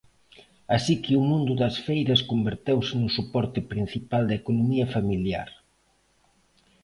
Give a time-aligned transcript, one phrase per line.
[0.75, 5.49] Así que o mundo das feiras converteuse no soporte principal da economía familiar.